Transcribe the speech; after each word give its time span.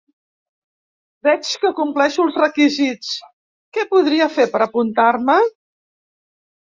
Veig 1.27 1.49
que 1.65 1.69
compleixo 1.79 2.23
el 2.27 2.31
s 2.31 2.39
requisits, 2.41 3.11
què 3.77 3.83
podria 3.91 4.29
fer 4.39 4.47
per 4.55 4.63
apuntar-me? 4.67 5.37